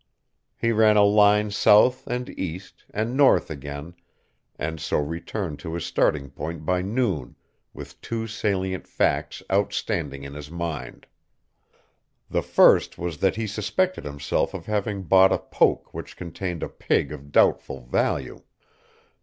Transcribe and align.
He 0.57 0.71
ran 0.71 0.97
a 0.97 1.03
line 1.03 1.51
south 1.51 2.07
and 2.07 2.27
east 2.31 2.85
and 2.91 3.15
north 3.15 3.51
again 3.51 3.93
and 4.57 4.79
so 4.79 4.97
returned 4.97 5.59
to 5.59 5.75
his 5.75 5.85
starting 5.85 6.31
point 6.31 6.65
by 6.65 6.81
noon 6.81 7.35
with 7.71 8.01
two 8.01 8.25
salient 8.25 8.87
facts 8.87 9.43
outstanding 9.53 10.23
in 10.23 10.33
his 10.33 10.49
mind. 10.49 11.05
The 12.31 12.41
first 12.41 12.97
was 12.97 13.19
that 13.19 13.35
he 13.35 13.45
suspected 13.45 14.03
himself 14.03 14.55
of 14.55 14.65
having 14.65 15.03
bought 15.03 15.31
a 15.31 15.37
poke 15.37 15.93
which 15.93 16.17
contained 16.17 16.63
a 16.63 16.67
pig 16.67 17.11
of 17.11 17.31
doubtful 17.31 17.81
value. 17.81 18.41